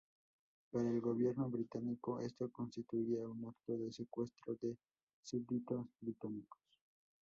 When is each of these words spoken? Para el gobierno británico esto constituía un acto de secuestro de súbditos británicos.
Para 0.71 0.89
el 0.89 0.99
gobierno 0.99 1.47
británico 1.47 2.19
esto 2.21 2.51
constituía 2.51 3.27
un 3.27 3.45
acto 3.45 3.77
de 3.77 3.91
secuestro 3.93 4.55
de 4.59 4.75
súbditos 5.21 5.85
británicos. 5.99 6.57